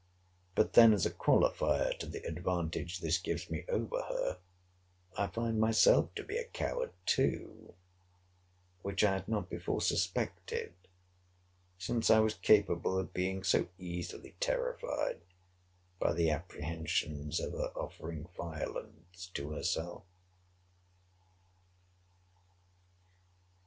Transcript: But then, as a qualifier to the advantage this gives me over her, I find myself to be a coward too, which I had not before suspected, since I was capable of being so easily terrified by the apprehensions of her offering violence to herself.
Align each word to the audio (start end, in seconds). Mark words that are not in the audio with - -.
But 0.55 0.73
then, 0.73 0.93
as 0.93 1.05
a 1.05 1.11
qualifier 1.11 1.95
to 1.99 2.07
the 2.07 2.25
advantage 2.25 3.01
this 3.01 3.19
gives 3.19 3.51
me 3.51 3.65
over 3.69 4.01
her, 4.01 4.39
I 5.15 5.27
find 5.27 5.59
myself 5.59 6.15
to 6.15 6.23
be 6.23 6.37
a 6.37 6.43
coward 6.43 6.93
too, 7.05 7.75
which 8.81 9.03
I 9.03 9.13
had 9.13 9.27
not 9.27 9.47
before 9.47 9.79
suspected, 9.79 10.73
since 11.77 12.09
I 12.09 12.17
was 12.17 12.33
capable 12.33 12.97
of 12.97 13.13
being 13.13 13.43
so 13.43 13.67
easily 13.77 14.35
terrified 14.39 15.21
by 15.99 16.13
the 16.13 16.31
apprehensions 16.31 17.39
of 17.39 17.51
her 17.51 17.71
offering 17.75 18.27
violence 18.35 19.27
to 19.35 19.51
herself. 19.51 20.01